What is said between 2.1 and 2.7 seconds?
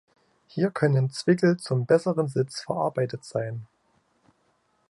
Sitz